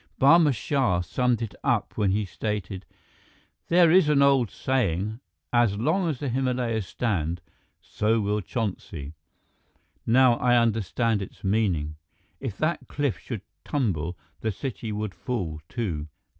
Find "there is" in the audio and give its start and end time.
3.67-4.09